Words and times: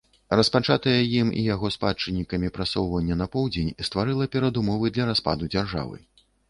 Распачатае 0.37 0.95
ім 1.19 1.27
і 1.41 1.43
яго 1.49 1.71
спадчыннікамі 1.75 2.51
прасоўванне 2.57 3.21
на 3.23 3.31
поўдзень 3.37 3.71
стварыла 3.91 4.31
перадумовы 4.39 4.95
для 4.99 5.03
распаду 5.13 5.43
дзяржавы. 5.57 6.07